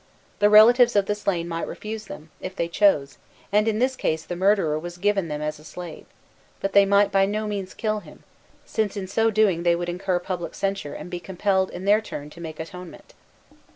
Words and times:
The 0.39 0.49
relatives 0.49 0.95
of 0.95 1.05
the 1.05 1.13
slain 1.13 1.47
might 1.47 1.67
refuse 1.67 2.05
them, 2.05 2.31
if 2.41 2.55
they 2.55 2.67
chose, 2.67 3.19
and 3.51 3.67
in 3.67 3.77
this 3.77 3.95
case 3.95 4.23
the 4.23 4.35
murderer 4.35 4.79
was 4.79 4.97
given 4.97 5.27
them 5.27 5.43
as 5.43 5.59
a 5.59 5.63
slave; 5.63 6.07
but 6.59 6.73
they 6.73 6.87
might 6.87 7.11
by 7.11 7.27
no 7.27 7.45
means 7.45 7.75
kill 7.75 7.99
him, 7.99 8.23
since, 8.65 8.97
in 8.97 9.05
so 9.05 9.29
doing, 9.29 9.61
they 9.61 9.75
would 9.75 9.89
incur 9.89 10.17
public 10.17 10.55
censure, 10.55 10.95
and 10.95 11.11
be 11.11 11.19
compelled 11.19 11.69
in 11.69 11.85
their 11.85 12.01
turn 12.01 12.31
to 12.31 12.41
make 12.41 12.59
atonement. 12.59 13.13